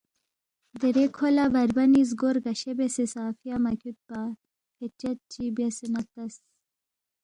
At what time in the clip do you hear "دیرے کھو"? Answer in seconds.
0.79-1.27